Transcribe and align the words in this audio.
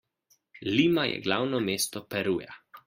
Lima 0.79 1.05
je 1.11 1.21
glavno 1.29 1.63
mesto 1.71 2.07
Peruja. 2.15 2.61